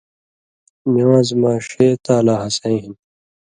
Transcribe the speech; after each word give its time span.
نِوان٘ز 0.93 1.29
مہ 1.41 1.51
ݜے 1.67 1.87
تالا 2.03 2.35
ہَسَیں 2.41 2.77
ہِن 2.81 2.93